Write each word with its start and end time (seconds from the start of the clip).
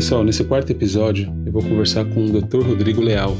Pessoal, 0.00 0.24
nesse 0.24 0.42
quarto 0.44 0.70
episódio 0.70 1.30
eu 1.44 1.52
vou 1.52 1.62
conversar 1.62 2.06
com 2.06 2.24
o 2.24 2.40
Dr. 2.40 2.66
Rodrigo 2.66 3.02
Leal. 3.02 3.36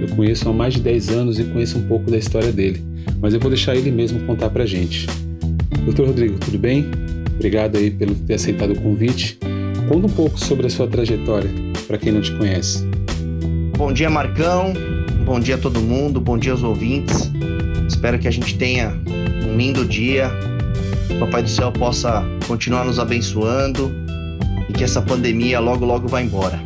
Eu 0.00 0.14
conheço 0.14 0.48
há 0.48 0.52
mais 0.52 0.74
de 0.74 0.80
10 0.80 1.08
anos 1.08 1.40
e 1.40 1.44
conheço 1.44 1.76
um 1.76 1.88
pouco 1.88 2.08
da 2.08 2.16
história 2.16 2.52
dele, 2.52 2.80
mas 3.20 3.34
eu 3.34 3.40
vou 3.40 3.50
deixar 3.50 3.74
ele 3.74 3.90
mesmo 3.90 4.20
contar 4.20 4.48
pra 4.50 4.64
gente. 4.64 5.08
Doutor 5.84 6.06
Rodrigo, 6.06 6.38
tudo 6.38 6.56
bem? 6.56 6.88
Obrigado 7.34 7.76
aí 7.76 7.90
pelo 7.90 8.14
ter 8.14 8.34
aceitado 8.34 8.74
o 8.74 8.80
convite. 8.80 9.40
Conta 9.88 10.06
um 10.06 10.10
pouco 10.10 10.38
sobre 10.38 10.68
a 10.68 10.70
sua 10.70 10.86
trajetória, 10.86 11.50
para 11.88 11.98
quem 11.98 12.12
não 12.12 12.20
te 12.20 12.30
conhece. 12.36 12.86
Bom 13.76 13.92
dia, 13.92 14.08
Marcão. 14.08 14.72
Bom 15.24 15.40
dia 15.40 15.56
a 15.56 15.58
todo 15.58 15.80
mundo. 15.80 16.20
Bom 16.20 16.38
dia 16.38 16.52
aos 16.52 16.62
ouvintes. 16.62 17.28
Espero 17.88 18.20
que 18.20 18.28
a 18.28 18.30
gente 18.30 18.56
tenha 18.56 18.96
um 19.48 19.56
lindo 19.56 19.84
dia. 19.84 20.30
O 21.10 21.18
Papai 21.18 21.42
do 21.42 21.50
Céu 21.50 21.72
possa 21.72 22.22
continuar 22.46 22.84
nos 22.84 23.00
abençoando 23.00 24.03
que 24.76 24.84
essa 24.84 25.00
pandemia 25.00 25.60
logo, 25.60 25.84
logo 25.84 26.08
vá 26.08 26.20
embora. 26.20 26.60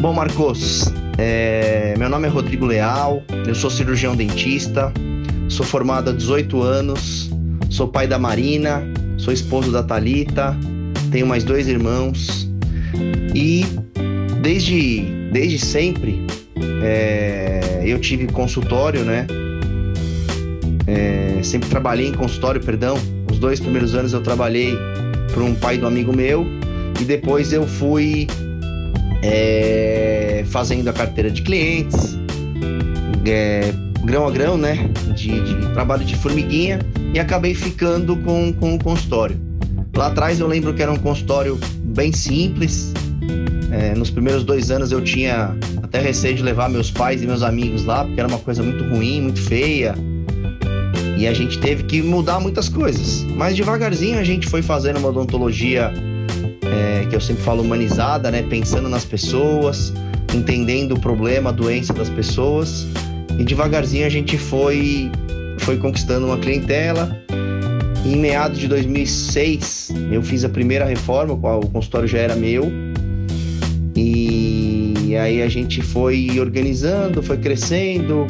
Bom, 0.00 0.12
Marcos, 0.12 0.92
é... 1.16 1.94
meu 1.98 2.08
nome 2.08 2.26
é 2.26 2.30
Rodrigo 2.30 2.66
Leal, 2.66 3.22
eu 3.46 3.54
sou 3.54 3.70
cirurgião 3.70 4.16
dentista, 4.16 4.92
sou 5.48 5.64
formado 5.64 6.10
há 6.10 6.12
18 6.12 6.62
anos, 6.62 7.28
Sou 7.70 7.86
pai 7.86 8.06
da 8.06 8.18
Marina, 8.18 8.82
sou 9.18 9.32
esposo 9.32 9.70
da 9.70 9.82
Talita, 9.82 10.56
tenho 11.10 11.26
mais 11.26 11.44
dois 11.44 11.68
irmãos 11.68 12.48
e 13.34 13.64
desde, 14.40 15.02
desde 15.32 15.58
sempre 15.58 16.24
é, 16.82 17.82
eu 17.84 18.00
tive 18.00 18.26
consultório, 18.26 19.04
né? 19.04 19.26
É, 20.86 21.42
sempre 21.42 21.68
trabalhei 21.68 22.08
em 22.08 22.14
consultório, 22.14 22.60
perdão. 22.60 22.96
Os 23.30 23.38
dois 23.38 23.60
primeiros 23.60 23.94
anos 23.94 24.14
eu 24.14 24.22
trabalhei 24.22 24.74
para 25.32 25.42
um 25.42 25.54
pai 25.54 25.76
do 25.76 25.86
amigo 25.86 26.16
meu 26.16 26.46
e 27.00 27.04
depois 27.04 27.52
eu 27.52 27.66
fui 27.66 28.26
é, 29.22 30.44
fazendo 30.48 30.88
a 30.88 30.92
carteira 30.92 31.30
de 31.30 31.42
clientes, 31.42 32.18
é, 33.26 33.72
grão 34.04 34.26
a 34.26 34.30
grão, 34.30 34.56
né? 34.56 34.90
De, 35.14 35.40
de, 35.40 35.72
trabalho 35.72 36.04
de 36.04 36.16
formiguinha 36.16 36.80
e 37.12 37.18
acabei 37.18 37.54
ficando 37.54 38.16
com, 38.16 38.52
com 38.52 38.74
o 38.74 38.82
consultório. 38.82 39.36
Lá 39.96 40.08
atrás 40.08 40.40
eu 40.40 40.46
lembro 40.46 40.72
que 40.74 40.82
era 40.82 40.92
um 40.92 40.96
consultório 40.96 41.58
bem 41.84 42.12
simples. 42.12 42.92
É, 43.70 43.94
nos 43.94 44.10
primeiros 44.10 44.44
dois 44.44 44.70
anos 44.70 44.92
eu 44.92 45.02
tinha 45.02 45.54
até 45.82 46.00
receio 46.00 46.34
de 46.34 46.42
levar 46.42 46.70
meus 46.70 46.90
pais 46.90 47.22
e 47.22 47.26
meus 47.26 47.42
amigos 47.42 47.84
lá, 47.84 48.04
porque 48.04 48.18
era 48.18 48.28
uma 48.28 48.38
coisa 48.38 48.62
muito 48.62 48.82
ruim, 48.84 49.22
muito 49.22 49.40
feia. 49.42 49.94
E 51.18 51.26
a 51.26 51.34
gente 51.34 51.58
teve 51.58 51.82
que 51.82 52.00
mudar 52.00 52.40
muitas 52.40 52.68
coisas. 52.68 53.24
Mas 53.36 53.56
devagarzinho 53.56 54.18
a 54.18 54.24
gente 54.24 54.48
foi 54.48 54.62
fazendo 54.62 54.98
uma 54.98 55.08
odontologia 55.08 55.92
é, 56.78 57.04
que 57.06 57.16
eu 57.16 57.20
sempre 57.20 57.42
falo 57.42 57.62
humanizada, 57.62 58.30
né? 58.30 58.42
Pensando 58.42 58.88
nas 58.88 59.04
pessoas, 59.04 59.92
entendendo 60.32 60.92
o 60.92 61.00
problema, 61.00 61.50
a 61.50 61.52
doença 61.52 61.92
das 61.92 62.08
pessoas. 62.08 62.86
E 63.36 63.44
devagarzinho 63.44 64.06
a 64.06 64.08
gente 64.08 64.38
foi, 64.38 65.10
foi 65.58 65.76
conquistando 65.76 66.26
uma 66.26 66.38
clientela. 66.38 67.20
E 68.04 68.12
em 68.12 68.16
meados 68.16 68.58
de 68.58 68.68
2006, 68.68 69.92
eu 70.12 70.22
fiz 70.22 70.44
a 70.44 70.48
primeira 70.48 70.84
reforma, 70.84 71.34
o 71.34 71.68
consultório 71.68 72.06
já 72.06 72.18
era 72.18 72.36
meu. 72.36 72.70
E 73.96 75.16
aí 75.16 75.42
a 75.42 75.48
gente 75.48 75.82
foi 75.82 76.38
organizando, 76.38 77.22
foi 77.22 77.38
crescendo. 77.38 78.26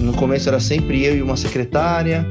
No 0.00 0.12
começo 0.14 0.48
era 0.48 0.58
sempre 0.58 1.04
eu 1.04 1.16
e 1.16 1.22
uma 1.22 1.36
secretária. 1.36 2.26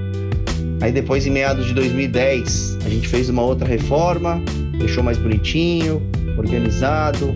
Aí 0.82 0.92
depois, 0.92 1.26
em 1.26 1.30
meados 1.30 1.68
de 1.68 1.74
2010, 1.74 2.80
a 2.86 2.90
gente 2.90 3.08
fez 3.08 3.30
uma 3.30 3.42
outra 3.42 3.66
reforma, 3.66 4.42
deixou 4.78 5.04
mais 5.04 5.18
bonitinho, 5.18 6.02
organizado. 6.38 7.36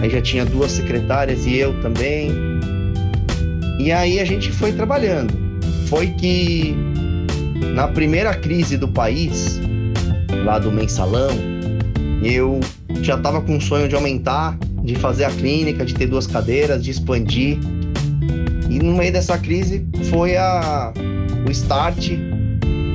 Aí 0.00 0.10
já 0.10 0.20
tinha 0.20 0.44
duas 0.44 0.72
secretárias 0.72 1.46
e 1.46 1.56
eu 1.56 1.80
também. 1.80 2.30
E 3.78 3.92
aí 3.92 4.20
a 4.20 4.24
gente 4.24 4.50
foi 4.52 4.72
trabalhando. 4.72 5.34
Foi 5.86 6.08
que 6.08 6.74
na 7.74 7.88
primeira 7.88 8.34
crise 8.34 8.76
do 8.76 8.88
país, 8.88 9.60
lá 10.44 10.58
do 10.58 10.70
mensalão, 10.70 11.30
eu 12.22 12.60
já 13.02 13.16
estava 13.16 13.40
com 13.40 13.56
o 13.56 13.60
sonho 13.60 13.88
de 13.88 13.94
aumentar, 13.94 14.58
de 14.82 14.94
fazer 14.96 15.24
a 15.24 15.30
clínica, 15.30 15.84
de 15.84 15.94
ter 15.94 16.06
duas 16.06 16.26
cadeiras, 16.26 16.82
de 16.82 16.90
expandir. 16.90 17.58
E 18.68 18.78
no 18.78 18.96
meio 18.96 19.12
dessa 19.12 19.38
crise 19.38 19.86
foi 20.10 20.36
a, 20.36 20.92
o 21.46 21.50
start. 21.50 22.10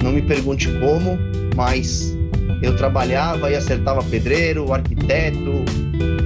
Não 0.04 0.12
me 0.12 0.22
pergunte 0.22 0.68
como, 0.80 1.18
mas 1.56 2.16
eu 2.64 2.76
trabalhava 2.76 3.52
e 3.52 3.56
acertava 3.56 4.04
pedreiro, 4.04 4.74
arquiteto, 4.74 5.64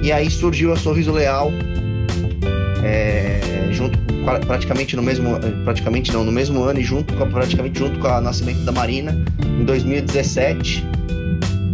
e 0.02 0.10
aí 0.10 0.30
surgiu 0.30 0.72
a 0.72 0.76
Sorriso 0.76 1.12
Leal, 1.12 1.50
é, 2.82 3.40
junto 3.72 3.98
praticamente 4.46 4.94
no 4.94 5.02
mesmo 5.02 5.38
praticamente 5.64 6.12
não 6.12 6.22
no 6.22 6.30
mesmo 6.30 6.62
ano 6.62 6.78
e 6.78 6.84
junto 6.84 7.14
com 7.14 7.28
praticamente 7.30 7.78
junto 7.78 7.98
com 7.98 8.08
o 8.08 8.20
nascimento 8.20 8.60
da 8.60 8.72
Marina 8.72 9.24
em 9.42 9.64
2017 9.64 10.84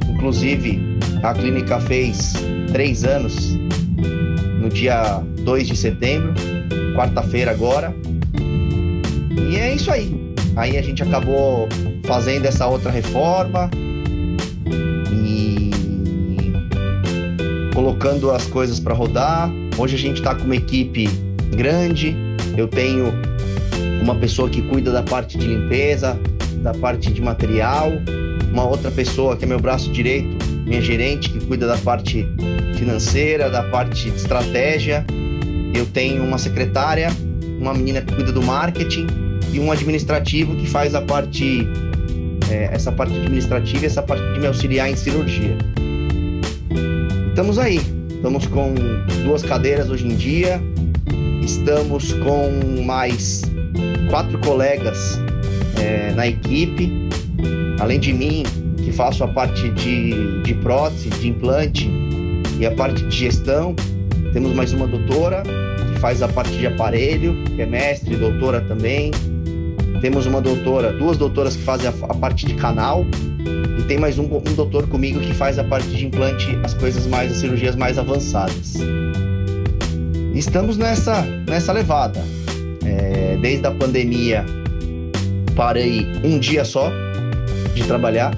inclusive 0.09 0.81
a 1.23 1.35
clínica 1.35 1.81
fez 1.81 2.35
três 2.73 3.03
anos 3.05 3.57
no 4.61 4.69
dia 4.69 5.21
2 5.45 5.67
de 5.67 5.77
setembro 5.77 6.33
quarta-feira 6.95 7.51
agora. 7.51 7.95
E 9.51 9.57
é 9.57 9.75
isso 9.75 9.91
aí. 9.91 10.15
Aí 10.57 10.79
a 10.79 10.83
gente 10.83 11.03
acabou 11.03 11.69
fazendo 12.07 12.47
essa 12.47 12.67
outra 12.67 12.91
reforma 12.91 13.71
colocando 17.75 18.31
as 18.31 18.47
coisas 18.47 18.79
para 18.81 18.95
rodar 18.95 19.51
hoje 19.77 19.97
a 19.97 19.99
gente 19.99 20.19
está 20.19 20.35
com 20.35 20.45
uma 20.45 20.57
equipe 20.57 21.09
grande 21.57 22.17
eu 22.57 22.69
tenho 22.69 23.13
uma 24.05 24.15
pessoa 24.15 24.49
que 24.51 24.61
cuida 24.63 24.93
da 24.93 25.03
parte 25.03 25.39
de 25.39 25.47
limpeza, 25.47 26.19
da 26.63 26.75
parte 26.75 27.11
de 27.11 27.23
material, 27.23 27.91
uma 28.53 28.65
outra 28.65 28.91
pessoa 28.91 29.37
que 29.37 29.45
é 29.45 29.49
meu 29.49 29.59
braço 29.59 29.91
direito, 29.91 30.45
minha 30.67 30.81
gerente, 30.81 31.31
que 31.31 31.45
cuida 31.47 31.67
da 31.67 31.79
parte 31.79 32.27
financeira, 32.77 33.51
da 33.51 33.63
parte 33.65 34.11
de 34.11 34.17
estratégia. 34.17 35.05
Eu 35.75 35.87
tenho 35.87 36.23
uma 36.23 36.39
secretária, 36.39 37.09
uma 37.59 37.73
menina 37.73 38.03
que 38.03 38.15
cuida 38.15 38.31
do 38.31 38.43
marketing 38.43 39.07
e 39.53 39.59
um 39.59 39.73
administrativo 39.73 40.55
que 40.57 40.69
faz 40.69 40.95
a 40.95 41.01
parte 41.01 41.67
é, 42.51 42.69
essa 42.73 42.93
parte 42.93 43.17
administrativa 43.17 43.85
e 43.85 43.87
essa 43.87 44.03
parte 44.03 44.23
de 44.35 44.39
me 44.39 44.47
auxiliar 44.47 44.91
em 44.91 44.97
cirurgia. 44.97 45.57
Estamos 47.35 47.59
aí, 47.59 47.81
estamos 48.11 48.47
com 48.47 48.75
duas 49.25 49.43
cadeiras 49.43 49.91
hoje 49.91 50.07
em 50.07 50.15
dia, 50.15 50.63
Estamos 51.43 52.13
com 52.13 52.49
mais 52.85 53.43
quatro 54.09 54.39
colegas 54.39 55.19
é, 55.83 56.13
na 56.13 56.29
equipe, 56.29 57.09
além 57.81 57.99
de 57.99 58.13
mim, 58.13 58.45
que 58.77 58.93
faço 58.93 59.25
a 59.25 59.29
parte 59.29 59.69
de, 59.71 60.43
de 60.45 60.55
prótese, 60.55 61.11
de 61.11 61.31
implante 61.31 61.91
e 62.61 62.65
a 62.65 62.71
parte 62.71 63.05
de 63.05 63.17
gestão. 63.17 63.75
Temos 64.33 64.55
mais 64.55 64.73
uma 64.73 64.87
doutora 64.87 65.43
que 65.93 65.99
faz 65.99 66.23
a 66.23 66.29
parte 66.29 66.53
de 66.53 66.69
aparelho, 66.69 67.35
que 67.57 67.61
é 67.61 67.67
mestre, 67.67 68.15
doutora 68.15 68.61
também. 68.61 69.11
Temos 70.05 70.27
uma 70.27 70.43
doutora, 70.43 70.93
duas 70.93 71.17
doutoras 71.17 71.57
que 71.57 71.63
fazem 71.63 71.89
a, 71.89 71.91
a 72.11 72.15
parte 72.15 72.45
de 72.45 72.53
canal 72.53 73.07
e 73.79 73.83
tem 73.85 73.97
mais 73.99 74.19
um, 74.19 74.25
um 74.25 74.55
doutor 74.55 74.87
comigo 74.87 75.19
que 75.19 75.33
faz 75.33 75.59
a 75.59 75.65
parte 75.65 75.89
de 75.89 76.05
implante, 76.05 76.47
as 76.63 76.75
coisas 76.75 77.07
mais, 77.07 77.33
as 77.33 77.39
cirurgias 77.39 77.75
mais 77.75 77.99
avançadas 77.99 78.75
estamos 80.39 80.77
nessa, 80.77 81.23
nessa 81.49 81.73
levada. 81.73 82.23
É, 82.85 83.39
desde 83.41 83.67
a 83.67 83.71
pandemia, 83.71 84.45
parei 85.55 86.07
um 86.23 86.39
dia 86.39 86.65
só 86.65 86.91
de 87.75 87.85
trabalhar. 87.85 88.35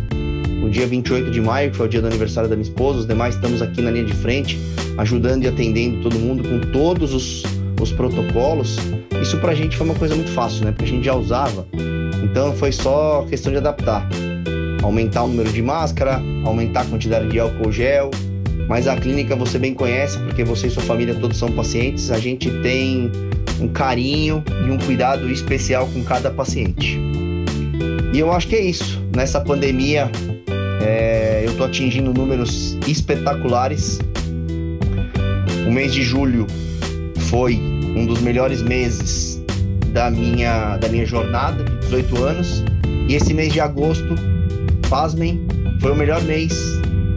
O 0.62 0.68
dia 0.68 0.86
28 0.86 1.30
de 1.30 1.40
maio, 1.40 1.70
que 1.70 1.76
foi 1.76 1.86
o 1.86 1.88
dia 1.88 2.00
do 2.00 2.06
aniversário 2.06 2.48
da 2.48 2.56
minha 2.56 2.68
esposa, 2.68 3.00
os 3.00 3.06
demais 3.06 3.34
estamos 3.34 3.62
aqui 3.62 3.80
na 3.80 3.90
linha 3.90 4.04
de 4.04 4.14
frente, 4.14 4.58
ajudando 4.98 5.44
e 5.44 5.48
atendendo 5.48 6.02
todo 6.02 6.18
mundo 6.18 6.42
com 6.42 6.72
todos 6.72 7.14
os, 7.14 7.42
os 7.80 7.92
protocolos. 7.92 8.76
Isso 9.20 9.38
pra 9.38 9.54
gente 9.54 9.76
foi 9.76 9.86
uma 9.86 9.94
coisa 9.94 10.14
muito 10.14 10.30
fácil, 10.30 10.64
né? 10.64 10.72
Porque 10.72 10.84
a 10.84 10.88
gente 10.88 11.04
já 11.04 11.14
usava. 11.14 11.66
Então 12.22 12.52
foi 12.54 12.72
só 12.72 13.24
questão 13.28 13.52
de 13.52 13.58
adaptar. 13.58 14.08
aumentar 14.82 15.24
o 15.24 15.28
número 15.28 15.52
de 15.52 15.62
máscara, 15.62 16.22
aumentar 16.44 16.82
a 16.82 16.84
quantidade 16.84 17.28
de 17.28 17.40
álcool 17.40 17.72
gel, 17.72 18.10
mas 18.68 18.86
a 18.86 18.96
clínica 18.96 19.34
você 19.34 19.58
bem 19.58 19.74
conhece, 19.74 20.18
porque 20.18 20.44
você 20.44 20.68
e 20.68 20.70
sua 20.70 20.82
família 20.82 21.14
todos 21.14 21.36
são 21.36 21.50
pacientes, 21.50 22.10
a 22.10 22.18
gente 22.18 22.50
tem 22.62 23.10
um 23.60 23.68
carinho 23.68 24.44
e 24.66 24.70
um 24.70 24.78
cuidado 24.78 25.30
especial 25.30 25.88
com 25.88 26.04
cada 26.04 26.30
paciente. 26.30 27.00
E 28.12 28.18
eu 28.18 28.32
acho 28.32 28.48
que 28.48 28.56
é 28.56 28.60
isso. 28.60 29.02
Nessa 29.14 29.40
pandemia, 29.40 30.10
é, 30.80 31.42
eu 31.44 31.50
estou 31.50 31.66
atingindo 31.66 32.12
números 32.12 32.78
espetaculares. 32.86 33.98
O 35.66 35.70
mês 35.70 35.92
de 35.92 36.02
julho 36.02 36.46
foi 37.28 37.56
um 37.96 38.06
dos 38.06 38.20
melhores 38.20 38.62
meses 38.62 39.42
da 39.92 40.10
minha, 40.10 40.76
da 40.76 40.88
minha 40.88 41.06
jornada 41.06 41.64
de 41.64 41.76
18 41.86 42.24
anos. 42.24 42.64
E 43.08 43.14
esse 43.14 43.32
mês 43.32 43.52
de 43.52 43.60
agosto, 43.60 44.14
pasmem, 44.88 45.46
foi 45.80 45.92
o 45.92 45.96
melhor 45.96 46.22
mês 46.22 46.52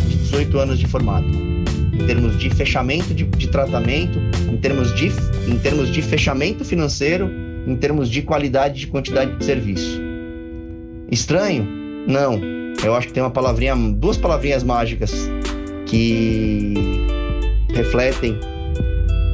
de 0.07 0.15
18 0.15 0.59
anos 0.59 0.79
de 0.79 0.87
formado. 0.87 1.27
Em 1.27 2.05
termos 2.05 2.37
de 2.39 2.49
fechamento 2.49 3.13
de, 3.13 3.25
de 3.25 3.47
tratamento, 3.47 4.19
em 4.49 4.57
termos 4.57 4.93
de, 4.95 5.11
em 5.47 5.59
termos 5.59 5.91
de 5.91 6.01
fechamento 6.01 6.63
financeiro, 6.63 7.29
em 7.67 7.75
termos 7.75 8.09
de 8.09 8.21
qualidade 8.21 8.83
e 8.83 8.87
quantidade 8.87 9.35
de 9.35 9.43
serviço. 9.43 10.01
Estranho? 11.11 11.67
Não. 12.07 12.39
Eu 12.83 12.95
acho 12.95 13.07
que 13.07 13.13
tem 13.13 13.21
uma 13.21 13.31
palavrinha, 13.31 13.75
duas 13.75 14.17
palavrinhas 14.17 14.63
mágicas 14.63 15.29
que 15.85 16.73
refletem 17.73 18.39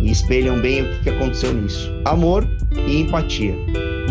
e 0.05 0.11
espelham 0.11 0.61
bem 0.61 0.83
o 0.83 1.01
que 1.01 1.09
aconteceu 1.09 1.53
nisso: 1.53 1.91
amor 2.05 2.47
e 2.87 3.01
empatia. 3.01 3.55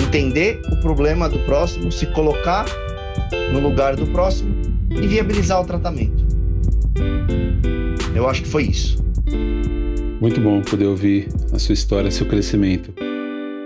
Entender 0.02 0.61
o 0.73 0.76
problema 0.81 1.29
do 1.29 1.38
próximo, 1.41 1.91
se 1.91 2.05
colocar 2.06 2.67
no 3.52 3.61
lugar 3.61 3.94
do 3.94 4.06
próximo 4.08 4.55
e 4.91 5.06
viabilizar 5.06 5.61
o 5.61 5.64
tratamento. 5.64 6.25
Eu 8.14 8.29
acho 8.29 8.43
que 8.43 8.49
foi 8.49 8.64
isso. 8.64 9.02
Muito 10.20 10.41
bom 10.41 10.61
poder 10.62 10.87
ouvir 10.87 11.29
a 11.52 11.58
sua 11.58 11.73
história, 11.73 12.11
seu 12.11 12.26
crescimento. 12.26 12.93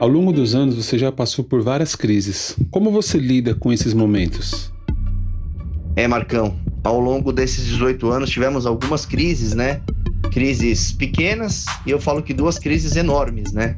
Ao 0.01 0.09
longo 0.09 0.33
dos 0.33 0.55
anos 0.55 0.77
você 0.77 0.99
já 0.99 1.11
passou 1.11 1.45
por 1.45 1.63
várias 1.63 1.97
crises. 1.97 2.55
Como 2.71 2.91
você 2.91 3.19
lida 3.19 3.55
com 3.55 3.73
esses 3.73 3.95
momentos? 3.95 4.73
É, 5.97 6.07
Marcão, 6.07 6.57
ao 6.85 7.01
longo 7.01 7.33
desses 7.33 7.65
18 7.67 8.09
anos 8.11 8.31
tivemos 8.31 8.67
algumas 8.67 9.05
crises, 9.05 9.55
né? 9.55 9.81
Crises 10.39 10.93
pequenas 10.93 11.67
e 11.85 11.91
eu 11.91 12.01
falo 12.01 12.23
que 12.23 12.33
duas 12.33 12.61
crises 12.61 12.95
enormes, 12.95 13.53
né? 13.53 13.77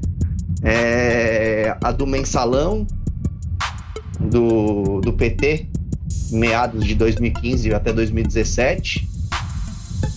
É, 0.63 1.75
a 1.83 1.91
do 1.91 2.07
mensalão 2.07 2.87
do, 4.21 5.01
do 5.01 5.11
PT, 5.15 5.69
meados 6.33 6.85
de 6.85 6.95
2015 6.95 7.73
até 7.73 7.95
2017. 7.95 9.09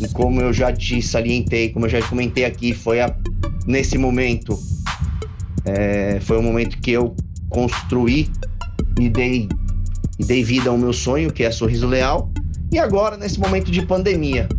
E 0.01 0.07
como 0.09 0.41
eu 0.41 0.51
já 0.51 0.73
te 0.73 1.01
salientei, 1.01 1.69
como 1.69 1.85
eu 1.85 1.89
já 1.89 2.01
comentei 2.01 2.43
aqui, 2.43 2.73
foi 2.73 2.99
a, 2.99 3.15
nesse 3.65 3.97
momento, 3.97 4.59
é, 5.63 6.19
foi 6.19 6.37
o 6.37 6.43
momento 6.43 6.77
que 6.79 6.91
eu 6.91 7.15
construí 7.47 8.29
e 8.99 9.07
dei, 9.07 9.47
e 10.19 10.25
dei 10.25 10.43
vida 10.43 10.69
ao 10.69 10.77
meu 10.77 10.91
sonho, 10.91 11.31
que 11.31 11.41
é 11.41 11.51
Sorriso 11.51 11.87
Leal. 11.87 12.29
E 12.69 12.77
agora, 12.77 13.15
nesse 13.15 13.39
momento 13.39 13.71
de 13.71 13.81
pandemia, 13.85 14.49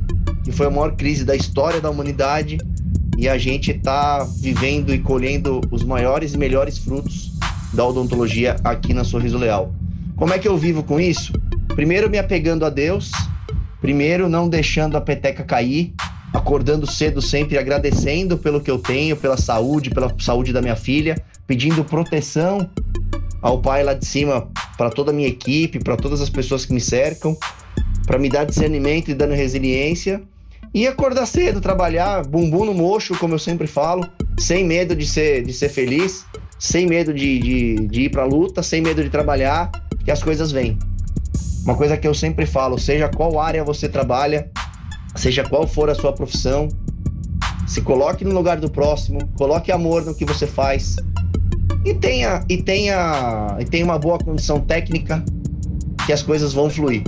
que 0.44 0.52
foi 0.52 0.66
a 0.66 0.70
maior 0.70 0.94
crise 0.94 1.24
da 1.24 1.34
história 1.34 1.80
da 1.80 1.90
humanidade 1.90 2.58
e 3.16 3.28
a 3.28 3.38
gente 3.38 3.70
está 3.70 4.24
vivendo 4.40 4.94
e 4.94 4.98
colhendo 4.98 5.60
os 5.70 5.82
maiores 5.82 6.34
e 6.34 6.38
melhores 6.38 6.76
frutos 6.76 7.32
da 7.72 7.84
odontologia 7.84 8.56
aqui 8.62 8.92
na 8.92 9.02
Sorriso 9.02 9.38
Leal. 9.38 9.74
Como 10.16 10.32
é 10.32 10.38
que 10.38 10.46
eu 10.46 10.56
vivo 10.56 10.82
com 10.82 11.00
isso? 11.00 11.32
Primeiro 11.68 12.10
me 12.10 12.18
apegando 12.18 12.64
a 12.64 12.70
Deus, 12.70 13.10
primeiro 13.80 14.28
não 14.28 14.48
deixando 14.48 14.96
a 14.96 15.00
peteca 15.00 15.42
cair, 15.42 15.94
acordando 16.32 16.86
cedo 16.86 17.22
sempre 17.22 17.56
agradecendo 17.56 18.36
pelo 18.36 18.60
que 18.60 18.70
eu 18.70 18.78
tenho, 18.78 19.16
pela 19.16 19.36
saúde, 19.36 19.90
pela 19.90 20.14
saúde 20.18 20.52
da 20.52 20.60
minha 20.60 20.76
filha, 20.76 21.16
pedindo 21.46 21.84
proteção 21.84 22.68
ao 23.40 23.60
Pai 23.60 23.82
lá 23.82 23.94
de 23.94 24.04
cima 24.04 24.48
para 24.76 24.90
toda 24.90 25.10
a 25.10 25.14
minha 25.14 25.28
equipe, 25.28 25.78
para 25.78 25.96
todas 25.96 26.20
as 26.20 26.28
pessoas 26.28 26.66
que 26.66 26.72
me 26.72 26.80
cercam, 26.80 27.36
para 28.06 28.18
me 28.18 28.28
dar 28.28 28.44
discernimento 28.44 29.10
e 29.10 29.14
dando 29.14 29.34
resiliência 29.34 30.22
e 30.74 30.88
acordar 30.88 31.24
cedo, 31.24 31.60
trabalhar, 31.60 32.26
bumbum 32.26 32.64
no 32.64 32.74
mocho, 32.74 33.16
como 33.16 33.34
eu 33.34 33.38
sempre 33.38 33.68
falo, 33.68 34.04
sem 34.36 34.64
medo 34.64 34.96
de 34.96 35.06
ser, 35.06 35.44
de 35.44 35.52
ser 35.52 35.68
feliz, 35.68 36.26
sem 36.58 36.84
medo 36.84 37.14
de, 37.14 37.38
de, 37.38 37.86
de 37.86 38.00
ir 38.02 38.10
pra 38.10 38.24
luta, 38.24 38.60
sem 38.60 38.82
medo 38.82 39.00
de 39.00 39.08
trabalhar, 39.08 39.70
que 40.04 40.10
as 40.10 40.20
coisas 40.20 40.50
vêm. 40.50 40.76
Uma 41.64 41.76
coisa 41.76 41.96
que 41.96 42.08
eu 42.08 42.12
sempre 42.12 42.44
falo, 42.44 42.76
seja 42.76 43.08
qual 43.08 43.38
área 43.38 43.62
você 43.62 43.88
trabalha, 43.88 44.50
seja 45.14 45.44
qual 45.44 45.64
for 45.64 45.88
a 45.88 45.94
sua 45.94 46.12
profissão, 46.12 46.68
se 47.68 47.80
coloque 47.80 48.24
no 48.24 48.34
lugar 48.34 48.58
do 48.58 48.68
próximo, 48.68 49.20
coloque 49.38 49.70
amor 49.70 50.04
no 50.04 50.14
que 50.14 50.24
você 50.24 50.46
faz 50.46 50.96
e 51.84 51.94
tenha 51.94 52.44
e 52.48 52.62
tenha 52.62 53.56
e 53.60 53.64
tenha 53.64 53.84
uma 53.84 53.98
boa 53.98 54.18
condição 54.18 54.60
técnica 54.60 55.24
que 56.04 56.12
as 56.12 56.22
coisas 56.22 56.52
vão 56.52 56.68
fluir. 56.68 57.02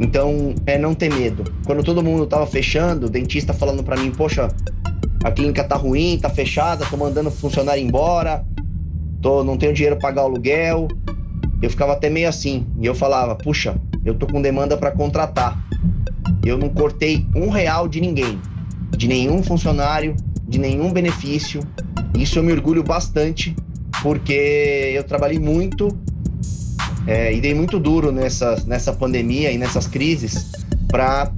Então, 0.00 0.54
é 0.66 0.78
não 0.78 0.94
ter 0.94 1.12
medo. 1.12 1.44
Quando 1.66 1.84
todo 1.84 2.02
mundo 2.02 2.26
tava 2.26 2.46
fechando, 2.46 3.06
o 3.06 3.10
dentista 3.10 3.52
falando 3.52 3.84
para 3.84 4.00
mim, 4.00 4.10
poxa, 4.10 4.48
a 5.22 5.30
clínica 5.30 5.62
tá 5.62 5.76
ruim, 5.76 6.18
tá 6.18 6.30
fechada, 6.30 6.86
tô 6.86 6.96
mandando 6.96 7.30
funcionário 7.30 7.82
embora, 7.82 8.42
tô, 9.20 9.44
não 9.44 9.58
tenho 9.58 9.74
dinheiro 9.74 9.96
para 9.96 10.08
pagar 10.08 10.22
o 10.22 10.24
aluguel. 10.24 10.88
Eu 11.60 11.68
ficava 11.68 11.92
até 11.92 12.08
meio 12.08 12.26
assim. 12.30 12.66
E 12.80 12.86
eu 12.86 12.94
falava, 12.94 13.34
puxa, 13.34 13.76
eu 14.02 14.14
tô 14.14 14.26
com 14.26 14.40
demanda 14.40 14.74
para 14.74 14.90
contratar. 14.90 15.62
Eu 16.42 16.56
não 16.56 16.70
cortei 16.70 17.26
um 17.36 17.50
real 17.50 17.86
de 17.86 18.00
ninguém, 18.00 18.40
de 18.96 19.06
nenhum 19.06 19.42
funcionário, 19.42 20.16
de 20.48 20.58
nenhum 20.58 20.90
benefício. 20.90 21.60
Isso 22.18 22.38
eu 22.38 22.42
me 22.42 22.52
orgulho 22.52 22.82
bastante, 22.82 23.54
porque 24.02 24.92
eu 24.94 25.04
trabalhei 25.04 25.38
muito 25.38 25.88
é, 27.06 27.32
e 27.32 27.40
dei 27.40 27.54
muito 27.54 27.78
duro 27.78 28.12
nessa, 28.12 28.62
nessa 28.66 28.92
pandemia 28.92 29.50
e 29.50 29.58
nessas 29.58 29.86
crises 29.86 30.52
para 30.88 31.32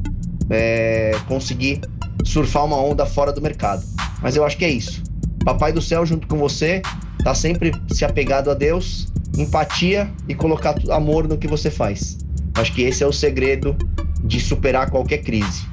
é, 0.51 1.13
conseguir 1.27 1.81
surfar 2.25 2.65
uma 2.65 2.77
onda 2.77 3.07
fora 3.07 3.33
do 3.33 3.41
mercado. 3.41 3.83
Mas 4.21 4.37
eu 4.37 4.45
acho 4.45 4.57
que 4.57 4.65
é 4.65 4.71
isso. 4.71 5.03
Papai 5.45 5.73
do 5.73 5.83
céu 5.83 6.07
junto 6.07 6.27
com 6.27 6.39
você, 6.39 6.83
tá 7.25 7.35
sempre 7.35 7.73
se 7.91 8.05
apegado 8.05 8.51
a 8.51 8.55
Deus, 8.55 9.09
empatia 9.37 10.11
e 10.29 10.35
colocar 10.35 10.75
amor 10.91 11.27
no 11.27 11.37
que 11.37 11.49
você 11.49 11.71
faz. 11.71 12.19
Acho 12.55 12.73
que 12.73 12.83
esse 12.83 13.03
é 13.03 13.07
o 13.07 13.13
segredo 13.13 13.77
de 14.23 14.41
superar 14.41 14.91
qualquer 14.91 15.19
crise. 15.19 15.67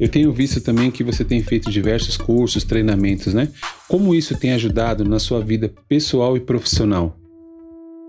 Eu 0.00 0.08
tenho 0.08 0.32
visto 0.32 0.60
também 0.60 0.90
que 0.90 1.04
você 1.04 1.24
tem 1.24 1.42
feito 1.42 1.70
diversos 1.70 2.16
cursos, 2.16 2.64
treinamentos, 2.64 3.34
né? 3.34 3.48
Como 3.86 4.14
isso 4.14 4.36
tem 4.36 4.52
ajudado 4.52 5.04
na 5.04 5.18
sua 5.18 5.40
vida 5.40 5.72
pessoal 5.88 6.36
e 6.36 6.40
profissional? 6.40 7.16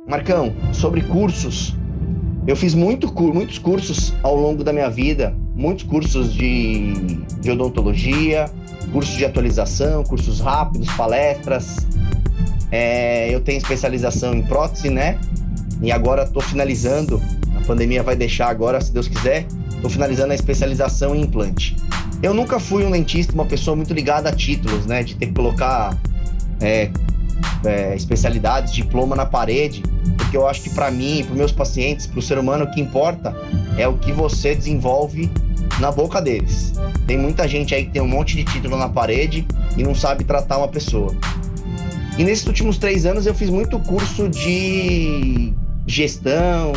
Marcão, 0.05 0.53
sobre 0.73 1.01
cursos, 1.01 1.73
eu 2.45 2.57
fiz 2.57 2.73
muito, 2.73 3.11
muitos 3.33 3.57
cursos 3.57 4.13
ao 4.21 4.35
longo 4.35 4.61
da 4.61 4.73
minha 4.73 4.89
vida, 4.89 5.33
muitos 5.55 5.85
cursos 5.85 6.33
de, 6.33 6.93
de 7.39 7.51
odontologia, 7.51 8.45
cursos 8.91 9.15
de 9.15 9.23
atualização, 9.23 10.03
cursos 10.03 10.41
rápidos, 10.41 10.91
palestras. 10.95 11.77
É, 12.69 13.33
eu 13.33 13.39
tenho 13.39 13.57
especialização 13.57 14.33
em 14.33 14.41
prótese, 14.41 14.89
né? 14.89 15.17
E 15.81 15.89
agora 15.89 16.23
estou 16.23 16.41
finalizando, 16.41 17.21
a 17.55 17.65
pandemia 17.65 18.03
vai 18.03 18.15
deixar 18.15 18.49
agora, 18.49 18.81
se 18.81 18.91
Deus 18.91 19.07
quiser, 19.07 19.45
estou 19.69 19.89
finalizando 19.89 20.33
a 20.33 20.35
especialização 20.35 21.15
em 21.15 21.21
implante. 21.21 21.77
Eu 22.21 22.33
nunca 22.33 22.59
fui 22.59 22.83
um 22.83 22.91
dentista, 22.91 23.33
uma 23.33 23.45
pessoa 23.45 23.75
muito 23.75 23.93
ligada 23.93 24.27
a 24.27 24.33
títulos, 24.33 24.85
né? 24.85 25.01
De 25.01 25.15
ter 25.15 25.27
que 25.27 25.33
colocar 25.33 25.97
é, 26.59 26.91
é, 27.65 27.95
especialidades, 27.95 28.73
diploma 28.73 29.15
na 29.15 29.25
parede, 29.25 29.81
porque 30.33 30.37
eu 30.37 30.47
acho 30.47 30.61
que 30.63 30.69
para 30.71 30.89
mim, 30.89 31.23
para 31.23 31.35
meus 31.35 31.51
pacientes, 31.51 32.07
para 32.07 32.17
o 32.17 32.21
ser 32.21 32.39
humano, 32.39 32.65
o 32.65 32.71
que 32.71 32.81
importa 32.81 33.35
é 33.77 33.87
o 33.87 33.99
que 33.99 34.11
você 34.11 34.55
desenvolve 34.55 35.29
na 35.79 35.91
boca 35.91 36.19
deles. 36.19 36.73
Tem 37.05 37.19
muita 37.19 37.47
gente 37.47 37.75
aí 37.75 37.85
que 37.85 37.91
tem 37.91 38.01
um 38.01 38.07
monte 38.07 38.35
de 38.35 38.43
título 38.43 38.75
na 38.75 38.89
parede 38.89 39.45
e 39.77 39.83
não 39.83 39.93
sabe 39.93 40.23
tratar 40.23 40.57
uma 40.57 40.67
pessoa. 40.67 41.15
E 42.17 42.23
nesses 42.23 42.47
últimos 42.47 42.79
três 42.79 43.05
anos 43.05 43.27
eu 43.27 43.35
fiz 43.35 43.51
muito 43.51 43.77
curso 43.77 44.27
de 44.27 45.53
gestão, 45.85 46.73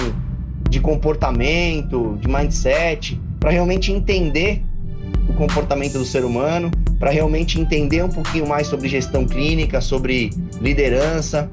de 0.68 0.78
comportamento, 0.78 2.18
de 2.20 2.28
mindset, 2.28 3.18
para 3.40 3.52
realmente 3.52 3.90
entender 3.90 4.62
o 5.30 5.32
comportamento 5.32 5.94
do 5.94 6.04
ser 6.04 6.26
humano, 6.26 6.70
para 6.98 7.10
realmente 7.10 7.58
entender 7.58 8.04
um 8.04 8.10
pouquinho 8.10 8.46
mais 8.46 8.66
sobre 8.66 8.86
gestão 8.86 9.25
clínica, 9.25 9.80
sobre 9.80 10.28
liderança. 10.60 11.50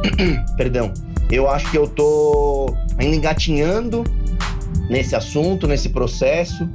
Perdão. 0.56 0.90
Eu 1.34 1.50
acho 1.50 1.68
que 1.68 1.76
eu 1.76 1.88
tô 1.88 2.72
ainda 2.96 3.16
engatinhando 3.16 4.04
nesse 4.88 5.16
assunto, 5.16 5.66
nesse 5.66 5.88
processo, 5.88 6.68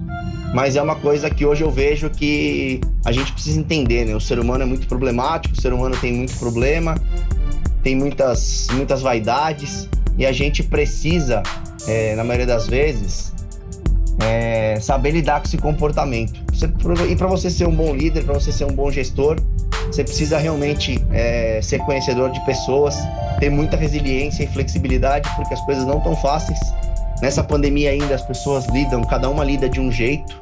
mas 0.54 0.76
é 0.76 0.82
uma 0.82 0.96
coisa 0.96 1.30
que 1.30 1.46
hoje 1.46 1.64
eu 1.64 1.72
vejo 1.72 2.10
que 2.10 2.82
a 3.06 3.12
gente 3.14 3.32
precisa 3.32 3.58
entender, 3.58 4.06
né? 4.06 4.14
O 4.14 4.20
ser 4.20 4.38
humano 4.38 4.64
é 4.64 4.66
muito 4.66 4.86
problemático, 4.86 5.56
o 5.56 5.62
ser 5.62 5.72
humano 5.72 5.96
tem 5.96 6.12
muito 6.12 6.38
problema, 6.38 6.96
tem 7.84 7.96
muitas, 7.96 8.68
muitas 8.74 9.02
vaidades, 9.02 9.88
e 10.18 10.26
a 10.26 10.34
gente 10.34 10.62
precisa, 10.62 11.42
é, 11.88 12.14
na 12.16 12.26
maioria 12.26 12.48
das 12.48 12.68
vezes, 12.68 13.34
é, 14.22 14.78
saber 14.82 15.12
lidar 15.12 15.40
com 15.40 15.48
esse 15.48 15.58
comportamento. 15.58 16.42
E 17.10 17.16
para 17.16 17.28
você 17.28 17.50
ser 17.50 17.66
um 17.66 17.74
bom 17.74 17.96
líder, 17.96 18.26
para 18.26 18.34
você 18.34 18.52
ser 18.52 18.66
um 18.66 18.74
bom 18.74 18.92
gestor, 18.92 19.38
você 19.92 20.04
precisa 20.04 20.38
realmente 20.38 21.04
é, 21.12 21.60
ser 21.62 21.80
conhecedor 21.80 22.32
de 22.32 22.40
pessoas, 22.46 22.96
ter 23.40 23.50
muita 23.50 23.76
resiliência 23.76 24.44
e 24.44 24.48
flexibilidade, 24.48 25.30
porque 25.36 25.54
as 25.54 25.62
coisas 25.62 25.86
não 25.86 25.98
estão 25.98 26.16
fáceis. 26.16 26.60
Nessa 27.22 27.44
pandemia 27.44 27.92
ainda 27.92 28.16
as 28.16 28.22
pessoas 28.22 28.66
lidam, 28.68 29.04
cada 29.04 29.30
uma 29.30 29.44
lida 29.44 29.68
de 29.68 29.80
um 29.80 29.92
jeito 29.92 30.38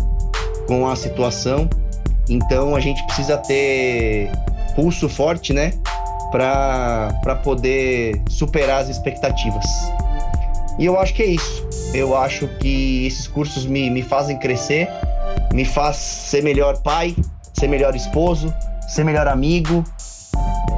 com 0.68 0.88
a 0.88 0.96
situação. 0.96 1.70
Então 2.30 2.76
a 2.76 2.80
gente 2.80 3.02
precisa 3.06 3.38
ter 3.38 4.30
pulso 4.76 5.08
forte, 5.08 5.54
né? 5.54 5.72
Para 6.30 7.40
poder 7.44 8.22
superar 8.30 8.82
as 8.82 8.90
expectativas. 8.90 9.66
E 10.78 10.86
eu 10.86 11.00
acho 11.00 11.14
que 11.14 11.24
é 11.24 11.28
isso. 11.28 11.68
Eu 11.94 12.16
acho 12.16 12.48
que 12.60 13.08
esses 13.08 13.28
cursos 13.28 13.66
me, 13.66 13.90
me 13.90 14.04
fazem 14.04 14.38
crescer, 14.38 14.88
me 15.54 15.64
faz 15.66 15.96
ser 15.96 16.44
melhor 16.44 16.78
pai, 16.82 17.16
ser 17.54 17.68
melhor 17.68 17.96
esposo, 17.96 18.54
ser 18.88 19.04
melhor 19.04 19.28
amigo, 19.28 19.84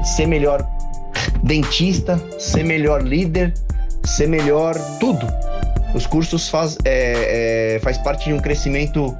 ser 0.04 0.26
melhor 0.26 0.68
dentista, 1.44 2.22
ser 2.38 2.64
melhor 2.64 3.04
líder, 3.04 3.54
ser 4.06 4.28
melhor 4.28 4.76
tudo. 5.00 5.28
Os 5.94 6.06
cursos 6.06 6.50
faz, 6.50 6.78
é, 6.86 7.76
é, 7.76 7.80
faz 7.80 7.98
parte 7.98 8.26
de 8.26 8.34
um 8.34 8.40
crescimento 8.40 9.16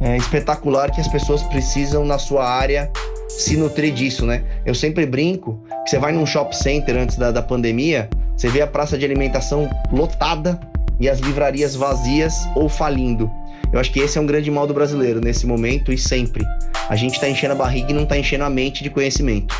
é, 0.00 0.16
espetacular 0.16 0.90
que 0.90 1.00
as 1.00 1.08
pessoas 1.08 1.42
precisam 1.44 2.04
na 2.04 2.18
sua 2.18 2.48
área 2.48 2.90
se 3.28 3.56
nutrir 3.56 3.92
disso, 3.92 4.26
né? 4.26 4.42
Eu 4.66 4.74
sempre 4.74 5.06
brinco 5.06 5.62
que 5.84 5.90
você 5.90 5.98
vai 5.98 6.12
num 6.12 6.26
shopping 6.26 6.56
center 6.56 6.96
antes 6.96 7.16
da, 7.16 7.30
da 7.30 7.42
pandemia, 7.42 8.08
você 8.36 8.48
vê 8.48 8.60
a 8.60 8.66
praça 8.66 8.98
de 8.98 9.04
alimentação 9.04 9.68
lotada 9.92 10.58
e 10.98 11.08
as 11.08 11.20
livrarias 11.20 11.76
vazias 11.76 12.48
ou 12.56 12.68
falindo. 12.68 13.30
Eu 13.72 13.78
acho 13.78 13.92
que 13.92 14.00
esse 14.00 14.16
é 14.16 14.20
um 14.20 14.26
grande 14.26 14.50
mal 14.50 14.66
do 14.66 14.72
brasileiro 14.72 15.20
nesse 15.20 15.46
momento 15.46 15.92
e 15.92 15.98
sempre. 15.98 16.44
A 16.88 16.96
gente 16.96 17.14
está 17.14 17.28
enchendo 17.28 17.52
a 17.52 17.56
barriga 17.56 17.90
e 17.90 17.94
não 17.94 18.04
está 18.04 18.16
enchendo 18.16 18.44
a 18.44 18.50
mente 18.50 18.82
de 18.82 18.88
conhecimento. 18.88 19.54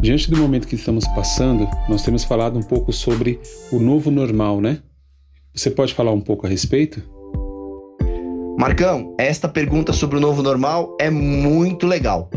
Diante 0.00 0.30
do 0.30 0.36
momento 0.36 0.66
que 0.66 0.74
estamos 0.74 1.06
passando, 1.08 1.68
nós 1.88 2.02
temos 2.02 2.24
falado 2.24 2.58
um 2.58 2.62
pouco 2.62 2.92
sobre 2.92 3.40
o 3.72 3.78
novo 3.78 4.10
normal, 4.10 4.60
né? 4.60 4.78
Você 5.54 5.70
pode 5.70 5.92
falar 5.94 6.12
um 6.12 6.20
pouco 6.20 6.46
a 6.46 6.48
respeito? 6.48 7.02
Marcão, 8.58 9.14
esta 9.18 9.48
pergunta 9.48 9.92
sobre 9.92 10.16
o 10.16 10.20
novo 10.20 10.42
normal 10.42 10.96
é 10.98 11.10
muito 11.10 11.86
legal. 11.86 12.30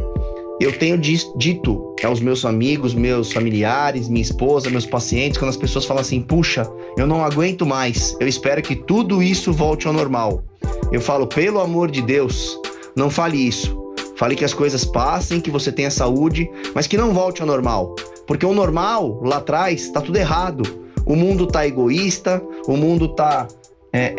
Eu 0.60 0.78
tenho 0.78 0.98
dito 0.98 1.96
aos 2.04 2.20
meus 2.20 2.44
amigos, 2.44 2.94
meus 2.94 3.32
familiares, 3.32 4.10
minha 4.10 4.22
esposa, 4.22 4.70
meus 4.70 4.86
pacientes, 4.86 5.38
quando 5.38 5.50
as 5.50 5.58
pessoas 5.58 5.86
falam 5.86 6.02
assim: 6.02 6.22
puxa, 6.22 6.70
eu 6.98 7.08
não 7.08 7.24
aguento 7.24 7.66
mais, 7.66 8.16
eu 8.20 8.28
espero 8.28 8.62
que 8.62 8.76
tudo 8.76 9.24
isso 9.24 9.54
volte 9.54 9.88
ao 9.88 9.94
normal. 9.94 10.44
Eu 10.92 11.00
falo, 11.00 11.28
pelo 11.28 11.60
amor 11.60 11.90
de 11.90 12.02
Deus, 12.02 12.60
não 12.96 13.10
fale 13.10 13.38
isso. 13.38 13.78
Fale 14.18 14.36
que 14.36 14.44
as 14.44 14.54
coisas 14.54 14.84
passem, 14.84 15.40
que 15.40 15.50
você 15.50 15.72
tenha 15.72 15.90
saúde, 15.90 16.50
mas 16.76 16.88
que 16.88 16.98
não 16.98 17.14
volte 17.14 17.42
ao 17.42 17.48
normal. 17.48 17.96
Porque 18.28 18.46
o 18.46 18.54
normal, 18.54 19.22
lá 19.24 19.38
atrás, 19.38 19.84
está 19.84 20.02
tudo 20.02 20.18
errado. 20.18 20.64
O 21.06 21.16
mundo 21.16 21.48
tá 21.48 21.66
egoísta, 21.66 22.44
o 22.68 22.76
mundo 22.76 23.08
tá 23.16 23.48
é, 23.92 24.14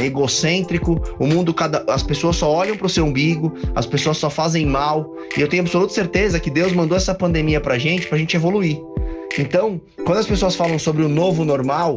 é, 0.00 0.04
egocêntrico, 0.04 1.00
o 1.18 1.26
mundo, 1.26 1.54
cada, 1.54 1.84
as 1.92 2.02
pessoas 2.02 2.36
só 2.36 2.50
olham 2.50 2.76
para 2.76 2.86
o 2.86 2.90
seu 2.90 3.04
umbigo, 3.04 3.52
as 3.74 3.86
pessoas 3.86 4.18
só 4.18 4.28
fazem 4.28 4.66
mal. 4.66 5.14
E 5.36 5.40
eu 5.40 5.48
tenho 5.48 5.62
absoluta 5.62 5.92
certeza 5.92 6.40
que 6.40 6.50
Deus 6.50 6.72
mandou 6.72 6.96
essa 6.96 7.14
pandemia 7.14 7.60
para 7.60 7.78
gente, 7.78 8.06
para 8.06 8.18
gente 8.18 8.36
evoluir. 8.36 8.80
Então, 9.38 9.80
quando 10.04 10.18
as 10.18 10.26
pessoas 10.26 10.54
falam 10.54 10.78
sobre 10.78 11.02
o 11.02 11.08
novo 11.08 11.44
normal, 11.44 11.94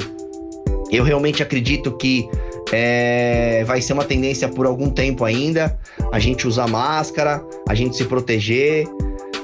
eu 0.92 1.04
realmente 1.04 1.42
acredito 1.42 1.92
que 1.98 2.30
é, 2.72 3.64
vai 3.66 3.82
ser 3.82 3.94
uma 3.94 4.06
tendência 4.06 4.48
por 4.48 4.66
algum 4.66 4.90
tempo 4.90 5.26
ainda, 5.26 5.78
a 6.12 6.20
gente 6.20 6.48
usar 6.48 6.68
máscara, 6.68 7.44
a 7.68 7.76
gente 7.76 7.96
se 7.96 8.06
proteger. 8.06 8.88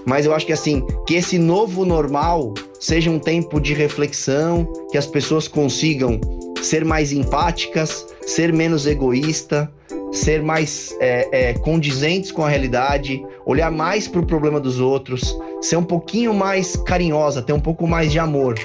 Mas 0.06 0.26
eu 0.26 0.34
acho 0.34 0.46
que 0.46 0.54
assim, 0.54 0.84
que 1.06 1.16
esse 1.16 1.38
novo 1.38 1.86
normal 1.86 2.54
seja 2.80 3.10
um 3.10 3.20
tempo 3.20 3.60
de 3.60 3.74
reflexão, 3.74 4.68
que 4.92 4.98
as 4.98 5.06
pessoas 5.06 5.48
consigam 5.48 6.20
ser 6.62 6.86
mais 6.86 7.12
empáticas, 7.12 8.06
ser 8.26 8.54
menos 8.54 8.86
egoísta, 8.86 9.72
ser 10.12 10.44
mais 10.44 10.96
é, 11.00 11.28
é, 11.32 11.54
condizentes 11.54 12.32
com 12.32 12.44
a 12.44 12.50
realidade, 12.50 13.24
olhar 13.46 13.72
mais 13.72 14.08
para 14.08 14.20
o 14.20 14.26
problema 14.26 14.60
dos 14.60 14.80
outros, 14.80 15.38
ser 15.62 15.78
um 15.78 15.84
pouquinho 15.84 16.34
mais 16.34 16.76
carinhosa, 16.76 17.42
ter 17.42 17.54
um 17.54 17.60
pouco 17.60 17.88
mais 17.88 18.12
de 18.12 18.20
amor. 18.20 18.56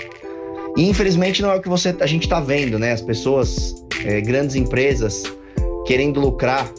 E 0.77 0.89
infelizmente 0.89 1.41
não 1.41 1.51
é 1.51 1.57
o 1.57 1.63
que 1.63 1.69
você, 1.69 1.95
a 2.01 2.07
gente 2.07 2.25
está 2.25 2.41
vendo, 2.41 2.79
né? 2.79 2.93
As 2.93 3.01
pessoas, 3.01 3.75
é, 4.05 4.21
grandes 4.21 4.57
empresas, 4.57 5.23
querendo 5.87 6.21
lucrar, 6.21 6.71